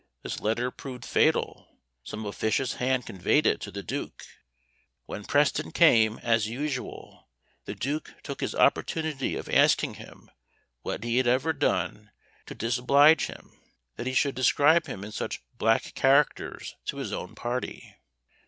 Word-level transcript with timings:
This 0.23 0.39
letter 0.39 0.71
proved 0.71 1.05
fatal; 1.05 1.77
some 2.03 2.25
officious 2.25 2.73
hand 2.73 3.05
conveyed 3.05 3.45
it 3.45 3.61
to 3.61 3.69
the 3.69 3.83
duke! 3.83 4.25
When 5.05 5.23
Preston 5.25 5.71
came, 5.71 6.17
as 6.23 6.47
usual, 6.47 7.29
the 7.65 7.75
duke 7.75 8.15
took 8.23 8.41
his 8.41 8.55
opportunity 8.55 9.35
of 9.35 9.47
asking 9.47 9.93
him 10.01 10.31
what 10.81 11.03
he 11.03 11.17
had 11.17 11.27
ever 11.27 11.53
done 11.53 12.09
to 12.47 12.55
disoblige 12.55 13.27
him, 13.27 13.51
that 13.97 14.07
he 14.07 14.13
should 14.13 14.33
describe 14.33 14.87
him 14.87 15.03
in 15.03 15.11
such 15.11 15.43
black 15.59 15.93
characters 15.93 16.73
to 16.85 16.97
his 16.97 17.13
own 17.13 17.35
party? 17.35 17.95